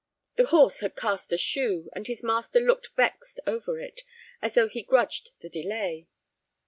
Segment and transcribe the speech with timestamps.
[0.35, 4.01] The horse had cast a shoe, and his master looked vexed over it,
[4.41, 6.07] as though he grudged the delay.